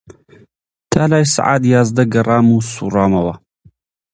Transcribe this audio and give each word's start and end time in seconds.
تا 0.91 1.01
لای 1.11 1.25
سەعات 1.33 1.63
یازدە 1.73 2.03
گەڕام 2.13 2.45
و 2.51 2.57
سووڕامەوە 2.71 3.33